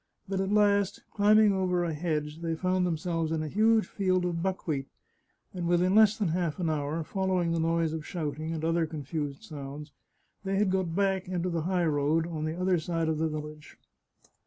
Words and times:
But 0.27 0.41
at 0.41 0.51
last, 0.51 1.03
climbing 1.11 1.53
over 1.53 1.83
a 1.83 1.93
hedge, 1.93 2.39
they 2.39 2.55
found 2.55 2.87
themselves 2.87 3.31
in 3.31 3.43
a 3.43 3.47
huge 3.47 3.85
field 3.85 4.25
of 4.25 4.41
buckwheat, 4.41 4.87
and 5.53 5.67
within 5.67 5.93
less 5.93 6.17
than 6.17 6.29
half 6.29 6.57
an 6.57 6.71
hour, 6.71 7.03
following 7.03 7.51
the 7.51 7.59
noise 7.59 7.93
of 7.93 8.03
shouting 8.03 8.51
and 8.51 8.65
other 8.65 8.87
confused 8.87 9.43
sounds, 9.43 9.91
they 10.43 10.55
had 10.55 10.71
got 10.71 10.95
back 10.95 11.27
into 11.27 11.51
the 11.51 11.61
high 11.69 11.85
road 11.85 12.25
on 12.25 12.45
the 12.45 12.59
other 12.59 12.79
side 12.79 13.09
of 13.09 13.19
the 13.19 13.29
village. 13.29 13.77